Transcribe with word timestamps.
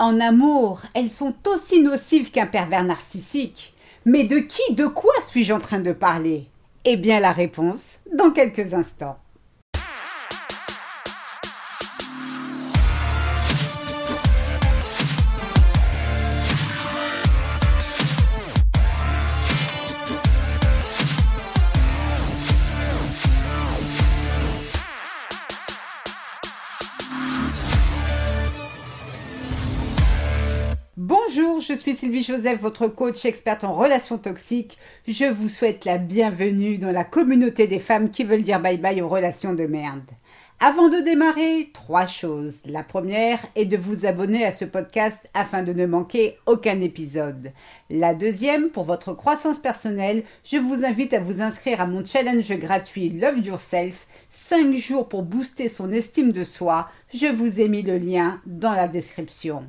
En 0.00 0.18
amour, 0.18 0.80
elles 0.94 1.10
sont 1.10 1.34
aussi 1.46 1.82
nocives 1.82 2.30
qu'un 2.30 2.46
pervers 2.46 2.84
narcissique. 2.84 3.74
Mais 4.06 4.24
de 4.24 4.38
qui, 4.38 4.74
de 4.74 4.86
quoi 4.86 5.12
suis-je 5.26 5.52
en 5.52 5.58
train 5.58 5.78
de 5.78 5.92
parler? 5.92 6.46
Eh 6.86 6.96
bien 6.96 7.20
la 7.20 7.32
réponse 7.32 7.98
dans 8.16 8.30
quelques 8.30 8.72
instants. 8.72 9.18
Je 31.70 31.76
suis 31.76 31.94
Sylvie 31.94 32.24
Joseph, 32.24 32.60
votre 32.60 32.88
coach 32.88 33.24
experte 33.24 33.62
en 33.62 33.74
relations 33.74 34.18
toxiques. 34.18 34.76
Je 35.06 35.26
vous 35.26 35.48
souhaite 35.48 35.84
la 35.84 35.98
bienvenue 35.98 36.78
dans 36.78 36.90
la 36.90 37.04
communauté 37.04 37.68
des 37.68 37.78
femmes 37.78 38.10
qui 38.10 38.24
veulent 38.24 38.42
dire 38.42 38.58
bye 38.58 38.76
bye 38.76 39.00
aux 39.00 39.08
relations 39.08 39.54
de 39.54 39.66
merde. 39.66 40.02
Avant 40.58 40.88
de 40.88 40.98
démarrer, 40.98 41.70
trois 41.72 42.06
choses. 42.06 42.54
La 42.64 42.82
première 42.82 43.38
est 43.54 43.66
de 43.66 43.76
vous 43.76 44.04
abonner 44.04 44.44
à 44.44 44.50
ce 44.50 44.64
podcast 44.64 45.30
afin 45.32 45.62
de 45.62 45.72
ne 45.72 45.86
manquer 45.86 46.38
aucun 46.46 46.80
épisode. 46.80 47.52
La 47.88 48.14
deuxième, 48.14 48.70
pour 48.70 48.82
votre 48.82 49.14
croissance 49.14 49.60
personnelle, 49.60 50.24
je 50.42 50.56
vous 50.56 50.84
invite 50.84 51.14
à 51.14 51.20
vous 51.20 51.40
inscrire 51.40 51.80
à 51.80 51.86
mon 51.86 52.04
challenge 52.04 52.50
gratuit 52.58 53.10
Love 53.10 53.46
Yourself, 53.46 54.08
5 54.30 54.74
jours 54.74 55.08
pour 55.08 55.22
booster 55.22 55.68
son 55.68 55.92
estime 55.92 56.32
de 56.32 56.42
soi. 56.42 56.88
Je 57.14 57.28
vous 57.28 57.60
ai 57.60 57.68
mis 57.68 57.82
le 57.82 57.96
lien 57.96 58.40
dans 58.44 58.72
la 58.72 58.88
description. 58.88 59.62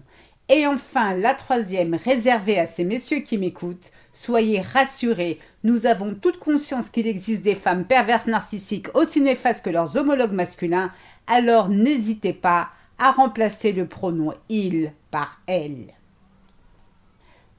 Et 0.53 0.67
enfin, 0.67 1.13
la 1.13 1.33
troisième, 1.33 1.95
réservée 1.95 2.59
à 2.59 2.67
ces 2.67 2.83
messieurs 2.83 3.21
qui 3.21 3.37
m'écoutent, 3.37 3.89
soyez 4.11 4.59
rassurés, 4.59 5.39
nous 5.63 5.85
avons 5.85 6.13
toute 6.13 6.39
conscience 6.39 6.89
qu'il 6.89 7.07
existe 7.07 7.41
des 7.41 7.55
femmes 7.55 7.85
perverses 7.85 8.27
narcissiques 8.27 8.93
aussi 8.93 9.21
néfastes 9.21 9.63
que 9.63 9.69
leurs 9.69 9.95
homologues 9.95 10.33
masculins, 10.33 10.91
alors 11.25 11.69
n'hésitez 11.69 12.33
pas 12.33 12.67
à 12.99 13.11
remplacer 13.11 13.71
le 13.71 13.85
pronom 13.85 14.33
il 14.49 14.91
par 15.09 15.39
elle. 15.47 15.93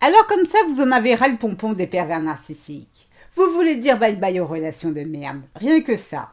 Alors 0.03 0.27
comme 0.27 0.45
ça, 0.45 0.59
vous 0.69 0.83
en 0.83 0.93
avez 0.93 1.15
ras 1.15 1.29
le 1.29 1.39
pompon 1.39 1.73
des 1.73 1.87
pervers 1.87 2.21
narcissiques. 2.21 3.09
Vous 3.37 3.49
voulez 3.55 3.77
dire 3.77 3.99
bye 3.99 4.17
bye 4.17 4.39
aux 4.39 4.47
relations 4.47 4.93
de 4.93 5.01
merde, 5.01 5.41
rien 5.57 5.81
que 5.81 5.97
ça. 5.97 6.33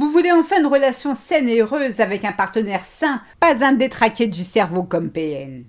Vous 0.00 0.10
voulez 0.10 0.32
enfin 0.32 0.60
une 0.60 0.66
relation 0.66 1.14
saine 1.14 1.48
et 1.48 1.60
heureuse 1.60 2.00
avec 2.00 2.24
un 2.24 2.32
partenaire 2.32 2.84
sain, 2.86 3.20
pas 3.38 3.62
un 3.62 3.72
détraqué 3.72 4.28
du 4.28 4.44
cerveau 4.44 4.82
comme 4.82 5.10
PN. 5.10 5.64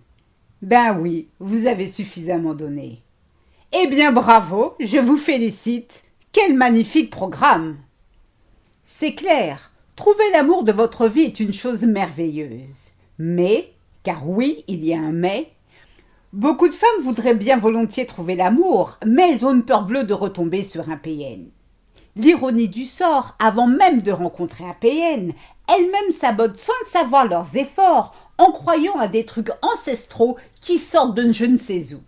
Ben 0.61 0.99
oui, 0.99 1.27
vous 1.39 1.65
avez 1.65 1.89
suffisamment 1.89 2.53
donné. 2.53 3.01
Eh 3.71 3.87
bien 3.87 4.11
bravo, 4.11 4.75
je 4.79 4.99
vous 4.99 5.17
félicite. 5.17 6.03
Quel 6.33 6.55
magnifique 6.55 7.09
programme. 7.09 7.77
C'est 8.85 9.15
clair, 9.15 9.71
trouver 9.95 10.23
l'amour 10.33 10.63
de 10.63 10.71
votre 10.71 11.07
vie 11.07 11.23
est 11.23 11.39
une 11.39 11.53
chose 11.53 11.81
merveilleuse. 11.81 12.91
Mais, 13.17 13.73
car 14.03 14.29
oui, 14.29 14.63
il 14.67 14.85
y 14.85 14.93
a 14.93 14.99
un 14.99 15.11
mais, 15.11 15.51
beaucoup 16.31 16.67
de 16.67 16.73
femmes 16.73 17.03
voudraient 17.03 17.33
bien 17.33 17.57
volontiers 17.57 18.05
trouver 18.05 18.35
l'amour, 18.35 18.99
mais 19.03 19.31
elles 19.31 19.45
ont 19.45 19.55
une 19.55 19.65
peur 19.65 19.83
bleue 19.83 20.03
de 20.03 20.13
retomber 20.13 20.63
sur 20.63 20.89
un 20.89 20.97
PN. 20.97 21.49
L'ironie 22.15 22.69
du 22.69 22.85
sort, 22.85 23.35
avant 23.39 23.67
même 23.67 24.01
de 24.01 24.11
rencontrer 24.11 24.65
un 24.65 24.75
PN, 24.79 25.33
elles-mêmes 25.67 26.15
sabotent 26.19 26.57
sans 26.57 26.73
le 26.83 26.89
savoir 26.89 27.25
leurs 27.27 27.55
efforts 27.55 28.13
en 28.37 28.51
croyant 28.51 28.97
à 28.99 29.07
des 29.07 29.25
trucs 29.25 29.51
ancestraux 29.61 30.37
qui 30.61 30.77
sortent 30.77 31.15
de 31.15 31.31
je 31.33 31.45
ne 31.45 31.57
sais 31.57 31.93
où. 31.93 32.01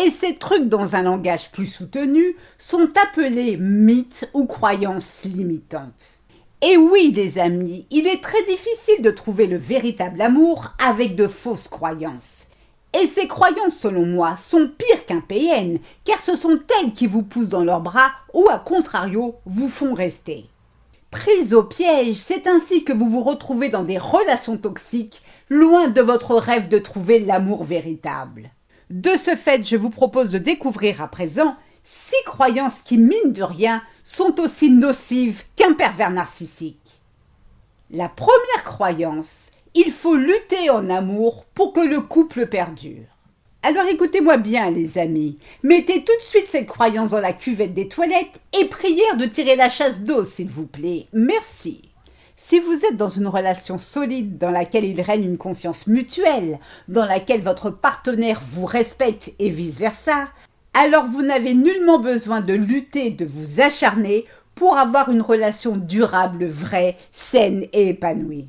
Et 0.00 0.10
ces 0.10 0.36
trucs 0.36 0.68
dans 0.68 0.94
un 0.94 1.02
langage 1.02 1.50
plus 1.50 1.66
soutenu 1.66 2.36
sont 2.58 2.88
appelés 3.04 3.56
mythes 3.56 4.30
ou 4.32 4.46
croyances 4.46 5.24
limitantes. 5.24 6.20
Et 6.62 6.76
oui, 6.76 7.12
les 7.14 7.38
amis, 7.38 7.86
il 7.90 8.06
est 8.06 8.22
très 8.22 8.42
difficile 8.44 9.02
de 9.02 9.10
trouver 9.10 9.46
le 9.46 9.56
véritable 9.56 10.20
amour 10.20 10.72
avec 10.78 11.16
de 11.16 11.26
fausses 11.26 11.68
croyances. 11.68 12.46
Et 12.92 13.06
ces 13.06 13.26
croyances, 13.26 13.76
selon 13.76 14.04
moi, 14.04 14.36
sont 14.36 14.68
pires 14.76 15.06
qu'un 15.06 15.20
PN, 15.20 15.78
car 16.04 16.20
ce 16.20 16.36
sont 16.36 16.58
elles 16.80 16.92
qui 16.92 17.06
vous 17.06 17.22
poussent 17.22 17.48
dans 17.48 17.64
leurs 17.64 17.80
bras 17.80 18.10
ou, 18.34 18.48
à 18.48 18.58
contrario, 18.58 19.36
vous 19.46 19.68
font 19.68 19.94
rester. 19.94 20.46
Prise 21.10 21.54
au 21.54 21.64
piège, 21.64 22.16
c'est 22.16 22.46
ainsi 22.46 22.84
que 22.84 22.92
vous 22.92 23.08
vous 23.08 23.22
retrouvez 23.22 23.68
dans 23.68 23.82
des 23.82 23.98
relations 23.98 24.56
toxiques, 24.56 25.22
loin 25.50 25.88
de 25.88 26.00
votre 26.00 26.36
rêve 26.36 26.68
de 26.68 26.78
trouver 26.78 27.18
l'amour 27.18 27.64
véritable. 27.64 28.50
De 28.88 29.10
ce 29.16 29.36
fait, 29.36 29.66
je 29.66 29.76
vous 29.76 29.90
propose 29.90 30.30
de 30.30 30.38
découvrir 30.38 31.02
à 31.02 31.08
présent 31.08 31.56
six 31.82 32.22
croyances 32.24 32.82
qui, 32.84 32.98
mine 32.98 33.32
de 33.32 33.42
rien, 33.42 33.82
sont 34.04 34.40
aussi 34.40 34.70
nocives 34.70 35.42
qu'un 35.56 35.72
pervers 35.72 36.10
narcissique. 36.10 37.00
La 37.90 38.08
première 38.08 38.64
croyance, 38.64 39.50
il 39.74 39.90
faut 39.90 40.16
lutter 40.16 40.70
en 40.70 40.88
amour 40.88 41.44
pour 41.54 41.72
que 41.72 41.80
le 41.80 42.00
couple 42.00 42.46
perdure. 42.46 43.06
Alors 43.62 43.86
écoutez-moi 43.86 44.36
bien, 44.36 44.70
les 44.70 44.98
amis. 44.98 45.38
Mettez 45.62 46.04
tout 46.04 46.16
de 46.16 46.24
suite 46.24 46.48
cette 46.48 46.66
croyance 46.66 47.10
dans 47.10 47.20
la 47.20 47.32
cuvette 47.32 47.74
des 47.74 47.88
toilettes 47.88 48.40
et 48.58 48.66
prière 48.66 49.16
de 49.16 49.26
tirer 49.26 49.56
la 49.56 49.68
chasse 49.68 50.02
d'eau, 50.02 50.24
s'il 50.24 50.48
vous 50.48 50.66
plaît. 50.66 51.06
Merci. 51.12 51.89
Si 52.42 52.58
vous 52.58 52.86
êtes 52.86 52.96
dans 52.96 53.10
une 53.10 53.26
relation 53.26 53.76
solide 53.76 54.38
dans 54.38 54.50
laquelle 54.50 54.86
il 54.86 55.02
règne 55.02 55.24
une 55.24 55.36
confiance 55.36 55.86
mutuelle, 55.86 56.58
dans 56.88 57.04
laquelle 57.04 57.42
votre 57.42 57.68
partenaire 57.68 58.40
vous 58.54 58.64
respecte 58.64 59.34
et 59.38 59.50
vice-versa, 59.50 60.28
alors 60.72 61.04
vous 61.04 61.20
n'avez 61.20 61.52
nullement 61.52 61.98
besoin 61.98 62.40
de 62.40 62.54
lutter, 62.54 63.10
de 63.10 63.26
vous 63.26 63.60
acharner 63.60 64.24
pour 64.54 64.78
avoir 64.78 65.10
une 65.10 65.20
relation 65.20 65.76
durable, 65.76 66.46
vraie, 66.46 66.96
saine 67.12 67.66
et 67.74 67.88
épanouie. 67.88 68.48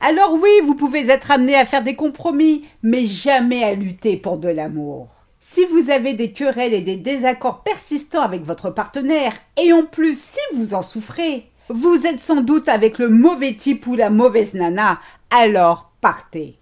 Alors 0.00 0.34
oui, 0.34 0.50
vous 0.66 0.74
pouvez 0.74 1.08
être 1.08 1.30
amené 1.30 1.54
à 1.54 1.64
faire 1.64 1.82
des 1.82 1.96
compromis, 1.96 2.66
mais 2.82 3.06
jamais 3.06 3.64
à 3.64 3.72
lutter 3.72 4.18
pour 4.18 4.36
de 4.36 4.50
l'amour. 4.50 5.08
Si 5.40 5.64
vous 5.64 5.88
avez 5.88 6.12
des 6.12 6.32
querelles 6.32 6.74
et 6.74 6.82
des 6.82 6.96
désaccords 6.96 7.62
persistants 7.62 8.20
avec 8.20 8.44
votre 8.44 8.68
partenaire, 8.68 9.32
et 9.58 9.72
en 9.72 9.86
plus 9.86 10.20
si 10.20 10.56
vous 10.56 10.74
en 10.74 10.82
souffrez, 10.82 11.48
vous 11.68 12.06
êtes 12.06 12.20
sans 12.20 12.40
doute 12.40 12.68
avec 12.68 12.98
le 12.98 13.08
mauvais 13.08 13.54
type 13.54 13.86
ou 13.86 13.94
la 13.94 14.10
mauvaise 14.10 14.54
nana, 14.54 15.00
alors 15.30 15.90
partez. 16.00 16.58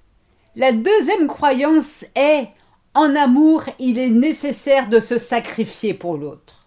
La 0.56 0.72
deuxième 0.72 1.26
croyance 1.26 2.04
est 2.14 2.48
en 2.94 3.14
amour, 3.14 3.64
il 3.78 3.98
est 3.98 4.10
nécessaire 4.10 4.88
de 4.88 5.00
se 5.00 5.18
sacrifier 5.18 5.94
pour 5.94 6.16
l'autre. 6.16 6.66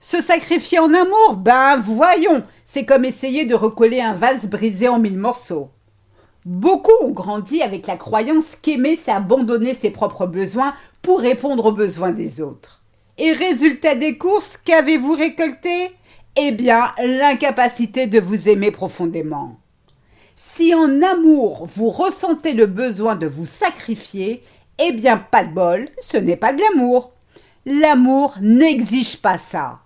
Se 0.00 0.20
sacrifier 0.20 0.78
en 0.78 0.92
amour? 0.92 1.36
Ben 1.36 1.76
voyons, 1.78 2.44
c'est 2.64 2.84
comme 2.84 3.04
essayer 3.04 3.44
de 3.44 3.54
recoller 3.54 4.00
un 4.00 4.14
vase 4.14 4.44
brisé 4.44 4.88
en 4.88 4.98
mille 4.98 5.18
morceaux. 5.18 5.70
Beaucoup 6.44 6.92
ont 7.00 7.10
grandi 7.10 7.62
avec 7.62 7.86
la 7.86 7.96
croyance 7.96 8.44
qu'aimer, 8.62 8.96
c'est 8.96 9.10
abandonner 9.10 9.74
ses 9.74 9.90
propres 9.90 10.26
besoins 10.26 10.74
pour 11.02 11.20
répondre 11.20 11.66
aux 11.66 11.72
besoins 11.72 12.12
des 12.12 12.40
autres. 12.40 12.82
Et 13.18 13.32
résultat 13.32 13.94
des 13.94 14.18
courses, 14.18 14.58
qu'avez-vous 14.64 15.14
récolté? 15.14 15.90
Eh 16.38 16.52
bien, 16.52 16.92
l'incapacité 17.02 18.06
de 18.06 18.20
vous 18.20 18.50
aimer 18.50 18.70
profondément. 18.70 19.56
Si 20.34 20.74
en 20.74 21.00
amour 21.00 21.66
vous 21.74 21.88
ressentez 21.88 22.52
le 22.52 22.66
besoin 22.66 23.16
de 23.16 23.26
vous 23.26 23.46
sacrifier, 23.46 24.42
eh 24.78 24.92
bien, 24.92 25.16
pas 25.16 25.44
de 25.44 25.54
bol, 25.54 25.88
ce 25.98 26.18
n'est 26.18 26.36
pas 26.36 26.52
de 26.52 26.60
l'amour. 26.60 27.12
L'amour 27.64 28.34
n'exige 28.42 29.16
pas 29.16 29.38
ça. 29.38 29.80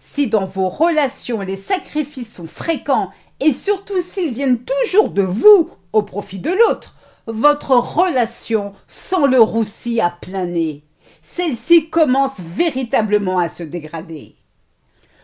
Si 0.00 0.26
dans 0.26 0.44
vos 0.44 0.68
relations 0.68 1.40
les 1.40 1.56
sacrifices 1.56 2.34
sont 2.34 2.48
fréquents 2.48 3.10
et 3.38 3.52
surtout 3.52 4.02
s'ils 4.02 4.32
viennent 4.32 4.64
toujours 4.64 5.10
de 5.10 5.22
vous 5.22 5.70
au 5.92 6.02
profit 6.02 6.40
de 6.40 6.50
l'autre, 6.50 6.96
votre 7.28 7.76
relation 7.76 8.72
sent 8.88 9.28
le 9.30 9.40
roussi 9.40 10.00
à 10.00 10.10
plein 10.10 10.46
nez. 10.46 10.82
Celle-ci 11.22 11.90
commence 11.90 12.32
véritablement 12.38 13.38
à 13.38 13.48
se 13.48 13.62
dégrader. 13.62 14.34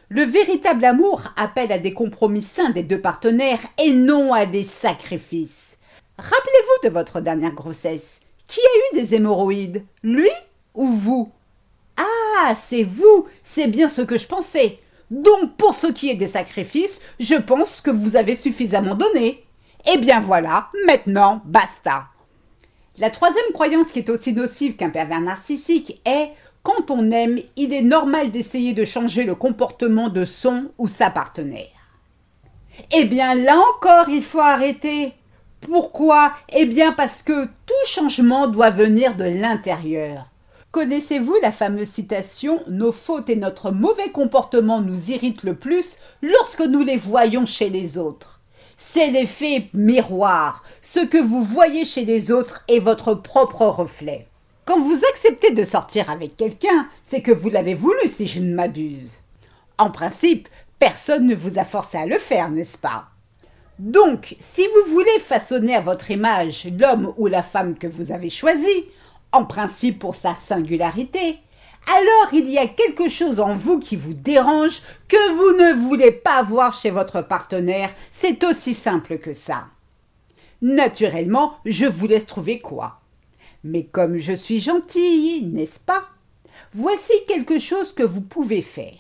Le 0.09 0.23
véritable 0.23 0.85
amour 0.85 1.23
appelle 1.37 1.73
à 1.73 1.79
des 1.79 1.93
compromis 1.93 2.43
sains 2.43 2.71
des 2.71 2.85
deux 2.85 3.01
partenaires 3.01 3.59
et 3.83 3.91
non 3.91 4.33
à 4.33 4.47
des 4.47 4.63
sacrifices. 4.63 5.77
Rappelez-vous 6.17 6.89
de 6.89 6.95
votre 6.95 7.21
dernière 7.21 7.55
grossesse. 7.55 8.21
Qui 8.47 8.61
a 8.61 8.99
eu 8.99 9.01
des 9.01 9.17
hémorroïdes? 9.17 9.85
Lui 10.05 10.31
ou 10.75 10.87
vous? 10.87 11.33
Ah, 11.97 12.55
c'est 12.55 12.85
vous 12.85 13.27
C'est 13.43 13.67
bien 13.67 13.89
ce 13.89 14.03
que 14.03 14.17
je 14.17 14.29
pensais. 14.29 14.79
Donc, 15.11 15.57
pour 15.57 15.75
ce 15.75 15.89
qui 15.89 16.09
est 16.09 16.15
des 16.15 16.29
sacrifices, 16.29 17.01
je 17.19 17.35
pense 17.35 17.81
que 17.81 17.91
vous 17.91 18.15
avez 18.15 18.37
suffisamment 18.37 18.95
donné. 18.95 19.45
Eh 19.93 19.99
bien 19.99 20.21
voilà, 20.21 20.69
maintenant, 20.87 21.43
basta. 21.45 22.07
La 22.99 23.11
troisième 23.11 23.53
croyance 23.53 23.89
qui 23.89 23.99
est 23.99 24.11
aussi 24.11 24.33
nocive 24.33 24.77
qu'un 24.77 24.91
pervers 24.91 25.21
narcissique 25.21 26.01
est 26.05 26.31
quand 26.67 26.91
on 26.91 27.13
aime, 27.13 27.39
il 27.55 27.73
est 27.73 27.83
normal 27.83 28.33
d'essayer 28.33 28.73
de 28.73 28.85
changer 28.85 29.23
le 29.23 29.37
comportement 29.37 30.09
de 30.09 30.25
son 30.25 30.65
ou 30.79 30.89
sa 30.89 31.11
partenaire. 31.11 31.69
Eh 32.93 33.05
bien 33.05 33.37
là 33.37 33.57
encore, 33.71 34.09
il 34.09 34.25
faut 34.25 34.41
arrêter. 34.41 35.13
Pourquoi? 35.61 36.33
Eh 36.49 36.67
bien 36.67 36.91
parce 36.91 37.23
que 37.23 37.45
tout 37.45 37.87
changement 37.87 38.49
doit 38.49 38.71
venir 38.71 39.15
de 39.15 39.23
l'intérieur. 39.23 40.27
Connaissez-vous 40.73 41.37
la 41.41 41.53
fameuse 41.53 41.87
citation 41.87 42.61
Nos 42.67 42.91
fautes 42.91 43.31
et 43.31 43.37
notre 43.37 43.71
mauvais 43.71 44.11
comportement 44.11 44.81
nous 44.81 45.13
irritent 45.13 45.45
le 45.45 45.55
plus 45.55 45.99
lorsque 46.21 46.63
nous 46.63 46.83
les 46.83 46.97
voyons 46.97 47.47
chez 47.47 47.71
les 47.71 47.97
autres. 47.97 48.41
C'est 48.77 49.13
l'effet 49.13 49.69
miroir. 49.73 50.65
Ce 50.83 50.99
que 50.99 51.19
vous 51.19 51.45
voyez 51.45 51.85
chez 51.85 52.05
les 52.05 52.33
autres 52.33 52.65
est 52.67 52.81
votre 52.81 53.15
propre 53.15 53.67
reflet. 53.67 54.27
Quand 54.67 54.81
vous 54.81 55.01
acceptez 55.13 55.53
de 55.53 55.65
sortir 55.65 56.11
avec 56.11 56.37
quelqu'un, 56.37 56.89
c'est 57.05 57.23
que 57.23 57.31
vous 57.31 57.49
l'avez 57.49 57.75
voulu 57.75 58.09
si 58.09 58.27
je 58.27 58.41
ne 58.41 58.53
m'abuse. 58.53 59.13
En 59.79 59.93
principe, 59.93 60.49
personne 60.81 61.29
ne 61.29 61.37
vous 61.37 61.57
a 61.61 61.65
forcé 61.65 61.99
à 61.99 62.05
le 62.05 62.19
faire, 62.19 62.51
n'est-ce 62.51 62.77
pas? 62.77 63.07
Donc, 63.79 64.35
si 64.41 64.67
vous 64.67 64.93
voulez 64.93 65.21
façonner 65.21 65.77
à 65.77 65.81
votre 65.81 66.11
image 66.11 66.67
l'homme 66.77 67.15
ou 67.17 67.29
la 67.29 67.45
femme 67.45 67.79
que 67.79 67.87
vous 67.87 68.11
avez 68.11 68.29
choisi, 68.29 68.87
en 69.31 69.45
principe 69.45 70.01
pour 70.01 70.17
sa 70.17 70.35
singularité, 70.35 71.39
alors 71.87 72.33
il 72.33 72.51
y 72.51 72.59
a 72.59 72.67
quelque 72.67 73.09
chose 73.09 73.39
en 73.39 73.55
vous 73.55 73.79
qui 73.79 73.95
vous 73.95 74.15
dérange 74.15 74.83
que 75.07 75.31
vous 75.31 75.59
ne 75.59 75.81
voulez 75.87 76.11
pas 76.11 76.43
voir 76.43 76.75
chez 76.75 76.91
votre 76.91 77.23
partenaire. 77.23 77.91
C'est 78.11 78.43
aussi 78.43 78.75
simple 78.75 79.19
que 79.19 79.33
ça. 79.33 79.67
Naturellement, 80.61 81.55
je 81.65 81.87
vous 81.87 82.09
laisse 82.09 82.27
trouver 82.27 82.59
quoi? 82.59 82.99
Mais 83.65 83.85
comme 83.85 84.19
je 84.19 84.33
suis 84.33 84.61
gentille, 84.61 85.45
n'est-ce 85.45 85.81
pas? 85.81 86.05
Voici 86.75 87.13
quelque 87.27 87.59
chose 87.59 87.93
que 87.93 88.03
vous 88.03 88.21
pouvez 88.21 88.63
faire. 88.63 88.99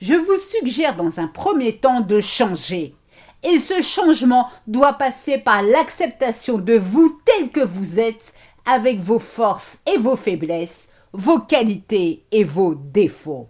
Je 0.00 0.14
vous 0.14 0.38
suggère 0.38 0.96
dans 0.96 1.20
un 1.20 1.28
premier 1.28 1.76
temps 1.76 2.00
de 2.00 2.20
changer. 2.20 2.94
Et 3.42 3.58
ce 3.58 3.80
changement 3.82 4.48
doit 4.66 4.94
passer 4.94 5.38
par 5.38 5.62
l'acceptation 5.62 6.58
de 6.58 6.74
vous 6.74 7.20
tel 7.24 7.50
que 7.50 7.60
vous 7.60 8.00
êtes 8.00 8.32
avec 8.64 8.98
vos 8.98 9.20
forces 9.20 9.78
et 9.86 9.98
vos 9.98 10.16
faiblesses, 10.16 10.88
vos 11.12 11.38
qualités 11.38 12.24
et 12.32 12.44
vos 12.44 12.74
défauts. 12.74 13.48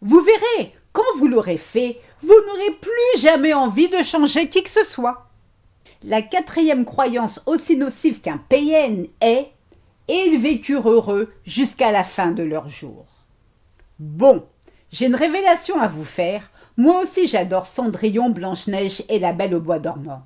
Vous 0.00 0.20
verrez, 0.20 0.72
quand 0.92 1.02
vous 1.18 1.26
l'aurez 1.26 1.58
fait, 1.58 2.00
vous 2.22 2.34
n'aurez 2.46 2.70
plus 2.80 3.20
jamais 3.20 3.52
envie 3.52 3.88
de 3.88 4.02
changer 4.02 4.48
qui 4.48 4.62
que 4.62 4.70
ce 4.70 4.84
soit. 4.84 5.26
La 6.04 6.22
quatrième 6.22 6.84
croyance 6.84 7.40
aussi 7.46 7.76
nocive 7.76 8.20
qu'un 8.20 8.38
PN 8.48 9.06
est 9.20 9.48
et 10.08 10.14
ils 10.26 10.38
vécurent 10.38 10.88
heureux 10.88 11.32
jusqu'à 11.44 11.92
la 11.92 12.04
fin 12.04 12.32
de 12.32 12.42
leur 12.42 12.68
jour. 12.68 13.06
Bon, 13.98 14.44
j'ai 14.92 15.06
une 15.06 15.14
révélation 15.14 15.80
à 15.80 15.88
vous 15.88 16.04
faire. 16.04 16.50
Moi 16.76 17.02
aussi 17.02 17.26
j'adore 17.26 17.66
Cendrillon, 17.66 18.30
Blanche-Neige 18.30 19.02
et 19.08 19.18
la 19.18 19.32
Belle 19.32 19.54
au 19.54 19.60
Bois 19.60 19.78
dormant. 19.78 20.22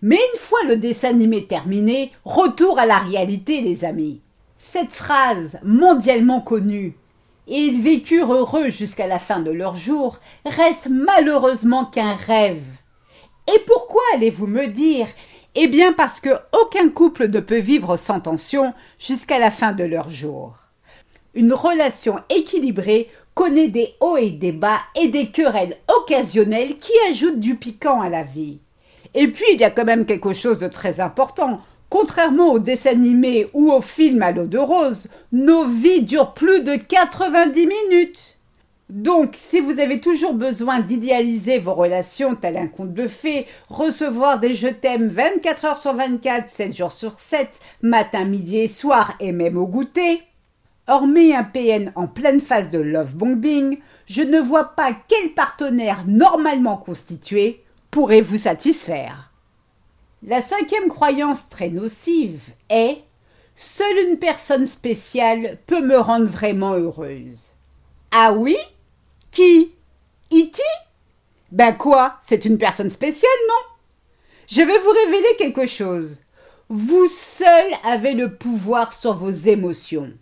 Mais 0.00 0.16
une 0.16 0.40
fois 0.40 0.64
le 0.66 0.76
dessin 0.76 1.10
animé 1.10 1.46
terminé, 1.46 2.12
retour 2.24 2.78
à 2.78 2.86
la 2.86 2.98
réalité, 2.98 3.60
les 3.60 3.84
amis. 3.84 4.20
Cette 4.58 4.92
phrase, 4.92 5.58
mondialement 5.62 6.40
connue, 6.40 6.96
et 7.48 7.58
ils 7.58 7.80
vécurent 7.80 8.32
heureux 8.32 8.70
jusqu'à 8.70 9.06
la 9.06 9.18
fin 9.18 9.40
de 9.40 9.50
leur 9.50 9.76
jour, 9.76 10.18
reste 10.46 10.88
malheureusement 10.88 11.84
qu'un 11.84 12.14
rêve. 12.14 12.62
Et 13.52 13.58
pourquoi 13.66 14.02
allez-vous 14.14 14.46
me 14.46 14.68
dire 14.68 15.08
Eh 15.54 15.66
bien 15.66 15.92
parce 15.92 16.18
que 16.18 16.30
aucun 16.62 16.88
couple 16.88 17.28
ne 17.28 17.40
peut 17.40 17.58
vivre 17.58 17.98
sans 17.98 18.20
tension 18.20 18.72
jusqu'à 18.98 19.38
la 19.38 19.50
fin 19.50 19.72
de 19.72 19.84
leur 19.84 20.08
jour. 20.08 20.54
Une 21.34 21.52
relation 21.52 22.20
équilibrée 22.30 23.10
connaît 23.34 23.68
des 23.68 23.94
hauts 24.00 24.16
et 24.16 24.30
des 24.30 24.52
bas 24.52 24.80
et 24.94 25.08
des 25.08 25.26
querelles 25.26 25.76
occasionnelles 25.88 26.78
qui 26.78 26.92
ajoutent 27.10 27.40
du 27.40 27.56
piquant 27.56 28.00
à 28.00 28.08
la 28.08 28.22
vie. 28.22 28.60
Et 29.14 29.28
puis, 29.28 29.44
il 29.52 29.60
y 29.60 29.64
a 29.64 29.70
quand 29.70 29.84
même 29.84 30.06
quelque 30.06 30.32
chose 30.32 30.58
de 30.58 30.68
très 30.68 31.00
important. 31.00 31.60
Contrairement 31.90 32.52
aux 32.52 32.58
dessins 32.58 32.92
animés 32.92 33.50
ou 33.52 33.70
aux 33.70 33.82
films 33.82 34.22
à 34.22 34.32
l'eau 34.32 34.46
de 34.46 34.58
rose, 34.58 35.08
nos 35.32 35.66
vies 35.66 36.02
durent 36.02 36.32
plus 36.32 36.62
de 36.62 36.76
90 36.76 37.66
minutes. 37.66 38.38
Donc, 38.92 39.36
si 39.38 39.58
vous 39.58 39.80
avez 39.80 40.02
toujours 40.02 40.34
besoin 40.34 40.80
d'idéaliser 40.80 41.58
vos 41.58 41.72
relations 41.72 42.34
tel 42.34 42.58
un 42.58 42.66
conte 42.66 42.92
de 42.92 43.08
fées, 43.08 43.46
recevoir 43.70 44.38
des 44.38 44.52
je 44.52 44.68
t'aime 44.68 45.08
24 45.08 45.64
heures 45.64 45.78
sur 45.78 45.94
24, 45.94 46.50
7 46.50 46.76
jours 46.76 46.92
sur 46.92 47.18
7, 47.18 47.48
matin, 47.80 48.26
midi 48.26 48.58
et 48.58 48.68
soir 48.68 49.14
et 49.18 49.32
même 49.32 49.56
au 49.56 49.66
goûter, 49.66 50.20
hormis 50.88 51.34
un 51.34 51.42
PN 51.42 51.90
en 51.94 52.06
pleine 52.06 52.42
phase 52.42 52.68
de 52.68 52.80
love 52.80 53.14
bombing, 53.14 53.78
je 54.04 54.20
ne 54.20 54.38
vois 54.38 54.76
pas 54.76 54.92
quel 55.08 55.32
partenaire 55.32 56.04
normalement 56.06 56.76
constitué 56.76 57.64
pourrait 57.90 58.20
vous 58.20 58.40
satisfaire. 58.40 59.32
La 60.22 60.42
cinquième 60.42 60.88
croyance 60.88 61.48
très 61.48 61.70
nocive 61.70 62.50
est 62.68 62.98
Seule 63.56 64.10
une 64.10 64.18
personne 64.18 64.66
spéciale 64.66 65.56
peut 65.66 65.80
me 65.80 65.98
rendre 65.98 66.28
vraiment 66.28 66.74
heureuse. 66.74 67.52
Ah 68.14 68.34
oui? 68.34 68.58
Qui? 69.32 69.72
Iti 70.30 70.60
e 70.60 70.86
Ben 71.50 71.72
quoi? 71.72 72.18
C'est 72.20 72.44
une 72.44 72.58
personne 72.58 72.90
spéciale, 72.90 73.30
non? 73.48 73.74
Je 74.46 74.60
vais 74.60 74.78
vous 74.78 74.90
révéler 74.90 75.36
quelque 75.38 75.64
chose. 75.64 76.18
Vous 76.68 77.08
seul 77.08 77.64
avez 77.82 78.12
le 78.12 78.34
pouvoir 78.34 78.92
sur 78.92 79.14
vos 79.14 79.30
émotions. 79.30 80.12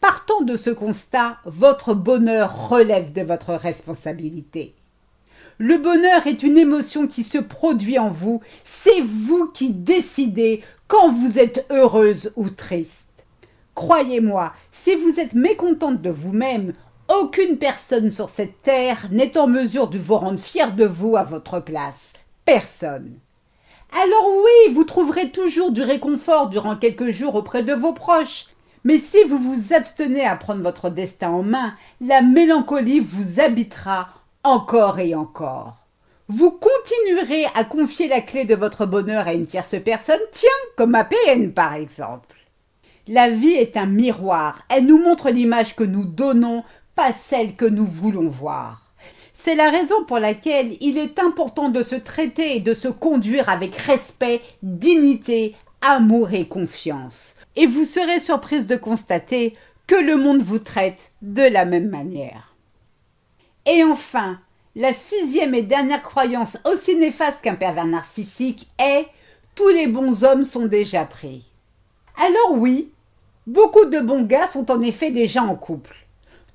Partant 0.00 0.42
de 0.42 0.56
ce 0.56 0.70
constat, 0.70 1.38
votre 1.44 1.94
bonheur 1.94 2.68
relève 2.68 3.12
de 3.12 3.22
votre 3.22 3.54
responsabilité. 3.54 4.76
Le 5.58 5.76
bonheur 5.76 6.28
est 6.28 6.44
une 6.44 6.58
émotion 6.58 7.08
qui 7.08 7.24
se 7.24 7.38
produit 7.38 7.98
en 7.98 8.10
vous. 8.10 8.40
C'est 8.62 9.00
vous 9.00 9.48
qui 9.48 9.70
décidez 9.70 10.62
quand 10.86 11.10
vous 11.10 11.40
êtes 11.40 11.66
heureuse 11.70 12.32
ou 12.36 12.50
triste. 12.50 13.10
Croyez-moi, 13.74 14.52
si 14.70 14.94
vous 14.94 15.18
êtes 15.18 15.32
mécontente 15.32 16.00
de 16.00 16.10
vous-même, 16.10 16.74
aucune 17.20 17.58
personne 17.58 18.10
sur 18.10 18.30
cette 18.30 18.62
terre 18.62 19.08
n'est 19.10 19.36
en 19.36 19.46
mesure 19.46 19.88
de 19.88 19.98
vous 19.98 20.16
rendre 20.16 20.38
fier 20.38 20.72
de 20.72 20.84
vous 20.84 21.16
à 21.16 21.22
votre 21.22 21.60
place. 21.60 22.12
Personne. 22.44 23.18
Alors 23.92 24.28
oui, 24.36 24.74
vous 24.74 24.84
trouverez 24.84 25.30
toujours 25.30 25.70
du 25.70 25.82
réconfort 25.82 26.48
durant 26.48 26.76
quelques 26.76 27.10
jours 27.10 27.36
auprès 27.36 27.62
de 27.62 27.72
vos 27.72 27.92
proches. 27.92 28.46
Mais 28.84 28.98
si 28.98 29.22
vous 29.24 29.38
vous 29.38 29.72
abstenez 29.72 30.26
à 30.26 30.36
prendre 30.36 30.62
votre 30.62 30.90
destin 30.90 31.30
en 31.30 31.42
main, 31.42 31.74
la 32.00 32.20
mélancolie 32.20 33.00
vous 33.00 33.40
habitera 33.40 34.08
encore 34.42 34.98
et 34.98 35.14
encore. 35.14 35.76
Vous 36.28 36.50
continuerez 36.50 37.46
à 37.54 37.64
confier 37.64 38.08
la 38.08 38.20
clé 38.20 38.44
de 38.44 38.54
votre 38.54 38.86
bonheur 38.86 39.26
à 39.26 39.34
une 39.34 39.46
tierce 39.46 39.76
personne, 39.82 40.20
tiens, 40.32 40.48
comme 40.76 40.94
à 40.94 41.04
PN 41.04 41.52
par 41.52 41.74
exemple. 41.74 42.36
La 43.06 43.28
vie 43.28 43.52
est 43.52 43.76
un 43.76 43.86
miroir, 43.86 44.62
elle 44.70 44.86
nous 44.86 44.98
montre 44.98 45.28
l'image 45.28 45.76
que 45.76 45.84
nous 45.84 46.06
donnons, 46.06 46.64
pas 46.94 47.12
celle 47.12 47.56
que 47.56 47.64
nous 47.64 47.86
voulons 47.86 48.28
voir. 48.28 48.82
C'est 49.32 49.56
la 49.56 49.70
raison 49.70 50.04
pour 50.04 50.18
laquelle 50.18 50.76
il 50.80 50.96
est 50.96 51.18
important 51.18 51.68
de 51.68 51.82
se 51.82 51.96
traiter 51.96 52.56
et 52.56 52.60
de 52.60 52.72
se 52.72 52.88
conduire 52.88 53.48
avec 53.48 53.74
respect, 53.74 54.40
dignité, 54.62 55.56
amour 55.80 56.32
et 56.32 56.46
confiance. 56.46 57.34
Et 57.56 57.66
vous 57.66 57.84
serez 57.84 58.20
surprise 58.20 58.66
de 58.66 58.76
constater 58.76 59.54
que 59.86 59.96
le 59.96 60.16
monde 60.16 60.42
vous 60.42 60.60
traite 60.60 61.12
de 61.20 61.42
la 61.42 61.64
même 61.64 61.88
manière. 61.88 62.54
Et 63.66 63.82
enfin, 63.82 64.38
la 64.76 64.92
sixième 64.92 65.54
et 65.54 65.62
dernière 65.62 66.02
croyance 66.02 66.58
aussi 66.64 66.96
néfaste 66.96 67.42
qu'un 67.42 67.54
pervers 67.54 67.86
narcissique 67.86 68.68
est 68.78 69.06
tous 69.54 69.68
les 69.68 69.86
bons 69.86 70.24
hommes 70.24 70.44
sont 70.44 70.66
déjà 70.66 71.04
pris. 71.04 71.44
Alors 72.16 72.58
oui, 72.58 72.90
beaucoup 73.46 73.84
de 73.84 74.00
bons 74.00 74.22
gars 74.22 74.48
sont 74.48 74.70
en 74.70 74.80
effet 74.82 75.10
déjà 75.10 75.42
en 75.42 75.54
couple. 75.54 76.03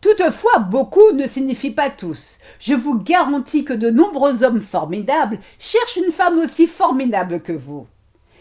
Toutefois, 0.01 0.59
beaucoup 0.59 1.11
ne 1.13 1.27
signifie 1.27 1.71
pas 1.71 1.89
tous. 1.89 2.37
Je 2.59 2.73
vous 2.73 2.97
garantis 2.99 3.65
que 3.65 3.73
de 3.73 3.89
nombreux 3.89 4.43
hommes 4.43 4.61
formidables 4.61 5.39
cherchent 5.59 5.97
une 5.97 6.11
femme 6.11 6.39
aussi 6.39 6.67
formidable 6.67 7.41
que 7.41 7.51
vous. 7.51 7.85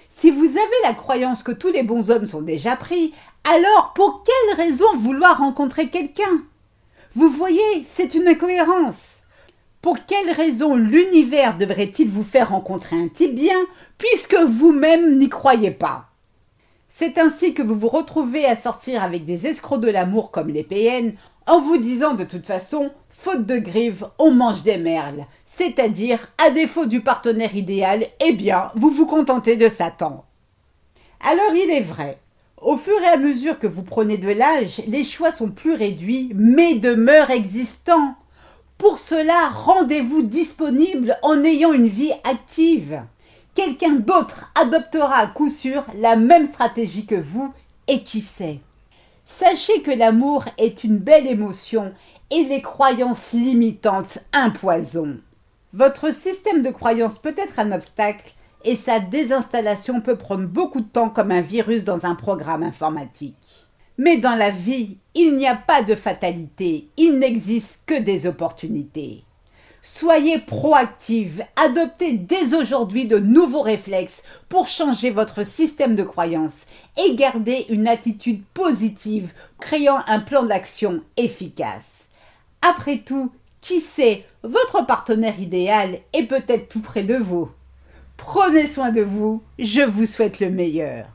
Si 0.09 0.31
vous 0.31 0.47
avez 0.47 0.83
la 0.85 0.95
croyance 0.95 1.43
que 1.43 1.53
tous 1.53 1.69
les 1.69 1.83
bons 1.83 2.11
hommes 2.11 2.27
sont 2.27 2.43
déjà 2.43 2.77
pris, 2.77 3.13
alors 3.49 3.93
pour 3.95 4.25
quelle 4.25 4.57
raison 4.57 4.87
vouloir 4.97 5.39
rencontrer 5.39 5.89
quelqu'un? 5.89 6.43
Vous 7.15 7.29
voyez, 7.29 7.85
c'est 7.85 8.15
une 8.15 8.29
incohérence. 8.29 9.19
Pour 9.83 9.97
quelle 10.07 10.31
raison 10.31 10.77
l'univers 10.77 11.57
devrait-il 11.57 12.09
vous 12.09 12.25
faire 12.25 12.51
rencontrer 12.51 12.97
un 12.97 13.09
type 13.09 13.35
bien, 13.35 13.59
puisque 13.97 14.37
vous-même 14.37 15.19
n'y 15.19 15.29
croyez 15.29 15.71
pas? 15.71 16.07
C'est 16.89 17.19
ainsi 17.19 17.55
que 17.55 17.63
vous 17.63 17.77
vous 17.77 17.89
retrouvez 17.89 18.45
à 18.45 18.57
sortir 18.57 19.03
avec 19.03 19.25
des 19.25 19.47
escrocs 19.47 19.81
de 19.81 19.91
l'amour 19.91 20.31
comme 20.31 20.49
les 20.49 20.65
PN, 20.65 21.15
en 21.49 21.61
vous 21.61 21.79
disant 21.79 22.15
de 22.15 22.25
toute 22.25 22.47
façon, 22.47 22.91
faute 23.09 23.47
de 23.47 23.57
grive, 23.57 24.07
on 24.19 24.31
mange 24.31 24.63
des 24.63 24.77
merles. 24.77 25.27
C'est-à-dire, 25.47 26.29
à 26.39 26.51
défaut 26.51 26.87
du 26.87 27.01
partenaire 27.01 27.57
idéal, 27.57 28.07
eh 28.25 28.33
bien, 28.33 28.71
vous 28.75 28.91
vous 28.91 29.07
contentez 29.07 29.57
de 29.57 29.69
Satan. 29.69 30.25
Alors 31.21 31.55
il 31.55 31.71
est 31.71 31.81
vrai, 31.81 32.19
au 32.61 32.77
fur 32.77 33.01
et 33.03 33.09
à 33.09 33.17
mesure 33.17 33.59
que 33.59 33.67
vous 33.67 33.83
prenez 33.83 34.19
de 34.19 34.31
l'âge, 34.31 34.83
les 34.87 35.05
choix 35.05 35.33
sont 35.33 35.51
plus 35.51 35.73
réduits, 35.73 36.31
mais 36.35 36.75
demeurent 36.75 37.31
existants. 37.31 38.15
Pour 38.77 38.99
cela, 38.99 39.49
rendez-vous 39.49 40.23
disponible 40.23 41.19
en 41.23 41.43
ayant 41.45 41.73
une 41.73 41.89
vie 41.89 42.13
active. 42.25 43.03
quelqu'un 43.55 43.95
d'autre 43.95 44.53
adoptera 44.55 45.17
à 45.17 45.27
coup 45.27 45.51
sûr 45.51 45.85
la 45.97 46.15
même 46.15 46.47
stratégie 46.47 47.07
que 47.07 47.17
vous, 47.17 47.53
et 47.89 48.05
qui 48.05 48.21
sait 48.21 48.61
Sachez 49.31 49.83
que 49.83 49.91
l'amour 49.91 50.47
est 50.57 50.85
une 50.85 50.97
belle 50.97 51.27
émotion 51.27 51.93
et 52.31 52.45
les 52.45 52.63
croyances 52.63 53.35
limitantes 53.35 54.21
un 54.33 54.49
poison. 54.49 55.19
Votre 55.75 56.15
système 56.15 56.63
de 56.63 56.71
croyances 56.71 57.19
peut 57.19 57.35
être 57.37 57.59
un 57.59 57.73
obstacle 57.73 58.33
et 58.65 58.75
sa 58.75 59.01
désinstallation 59.01 60.01
peut 60.01 60.17
prendre 60.17 60.47
beaucoup 60.49 60.81
de 60.81 60.89
temps 60.89 61.11
comme 61.11 61.31
un 61.31 61.43
virus 61.43 61.85
dans 61.85 62.07
un 62.07 62.15
programme 62.15 62.63
informatique. 62.63 63.37
Mais 63.99 64.17
dans 64.17 64.35
la 64.35 64.49
vie, 64.49 64.97
il 65.15 65.37
n'y 65.37 65.47
a 65.47 65.57
pas 65.57 65.83
de 65.83 65.95
fatalité, 65.95 66.89
il 66.97 67.19
n'existe 67.19 67.83
que 67.85 68.01
des 68.01 68.27
opportunités. 68.27 69.25
Soyez 69.91 70.39
proactive, 70.39 71.43
adoptez 71.57 72.13
dès 72.13 72.53
aujourd'hui 72.53 73.07
de 73.07 73.19
nouveaux 73.19 73.63
réflexes 73.63 74.23
pour 74.51 74.67
changer 74.67 75.09
votre 75.09 75.47
système 75.47 75.97
de 75.97 76.03
croyance 76.03 76.67
et 76.99 77.15
gardez 77.15 77.65
une 77.71 77.89
attitude 77.89 78.43
positive, 78.53 79.33
créant 79.59 80.01
un 80.07 80.21
plan 80.21 80.43
d'action 80.43 81.03
efficace. 81.17 82.05
Après 82.61 82.99
tout, 82.99 83.33
qui 83.63 83.81
sait, 83.81 84.27
votre 84.43 84.85
partenaire 84.85 85.41
idéal 85.41 86.01
est 86.13 86.25
peut-être 86.25 86.69
tout 86.69 86.83
près 86.83 87.03
de 87.03 87.17
vous. 87.17 87.49
Prenez 88.19 88.67
soin 88.67 88.93
de 88.93 89.01
vous, 89.01 89.43
je 89.59 89.81
vous 89.81 90.05
souhaite 90.05 90.39
le 90.39 90.51
meilleur. 90.51 91.07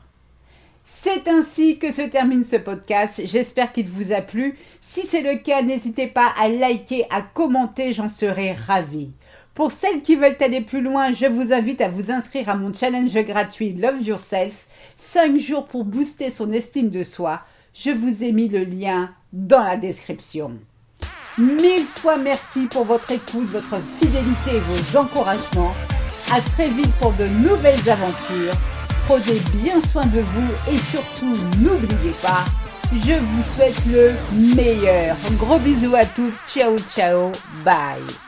C'est 0.86 1.28
ainsi 1.28 1.78
que 1.78 1.92
se 1.92 2.02
termine 2.02 2.44
ce 2.44 2.56
podcast. 2.56 3.22
J'espère 3.24 3.72
qu'il 3.72 3.88
vous 3.88 4.12
a 4.12 4.20
plu. 4.20 4.56
Si 4.80 5.06
c'est 5.06 5.22
le 5.22 5.36
cas, 5.36 5.62
n'hésitez 5.62 6.06
pas 6.06 6.32
à 6.38 6.48
liker, 6.48 7.04
à 7.10 7.22
commenter, 7.22 7.92
j'en 7.92 8.08
serai 8.08 8.52
ravie. 8.52 9.12
Pour 9.54 9.70
celles 9.70 10.02
qui 10.02 10.16
veulent 10.16 10.36
aller 10.40 10.60
plus 10.60 10.80
loin, 10.80 11.12
je 11.12 11.26
vous 11.26 11.52
invite 11.52 11.80
à 11.80 11.88
vous 11.88 12.10
inscrire 12.10 12.48
à 12.48 12.56
mon 12.56 12.72
challenge 12.72 13.14
gratuit 13.14 13.72
Love 13.72 14.02
Yourself. 14.02 14.66
5 14.96 15.38
jours 15.38 15.66
pour 15.66 15.84
booster 15.84 16.30
son 16.30 16.52
estime 16.52 16.90
de 16.90 17.02
soi. 17.02 17.40
Je 17.72 17.90
vous 17.90 18.24
ai 18.24 18.32
mis 18.32 18.48
le 18.48 18.64
lien 18.64 19.10
dans 19.32 19.62
la 19.62 19.76
description. 19.76 20.58
Mille 21.38 21.84
fois 21.84 22.16
merci 22.16 22.66
pour 22.66 22.84
votre 22.84 23.10
écoute, 23.10 23.48
votre 23.50 23.80
fidélité 23.98 24.56
et 24.56 24.60
vos 24.60 24.98
encouragements. 24.98 25.74
À 26.32 26.40
très 26.40 26.68
vite 26.68 26.92
pour 27.00 27.12
de 27.12 27.26
nouvelles 27.26 27.88
aventures. 27.88 28.73
Prenez 29.06 29.40
bien 29.52 29.80
soin 29.90 30.06
de 30.06 30.20
vous 30.20 30.72
et 30.72 30.78
surtout 30.78 31.36
n'oubliez 31.58 32.14
pas, 32.22 32.44
je 32.92 33.14
vous 33.14 33.42
souhaite 33.54 33.80
le 33.86 34.12
meilleur. 34.54 35.16
Gros 35.32 35.58
bisous 35.58 35.94
à 35.94 36.06
tous. 36.06 36.32
Ciao 36.46 36.76
ciao. 36.94 37.30
Bye. 37.64 38.23